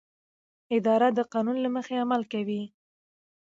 اداره 0.77 1.07
د 1.17 1.19
قانون 1.33 1.57
له 1.61 1.69
مخې 1.75 1.95
عمل 2.03 2.21
کوي. 2.33 2.63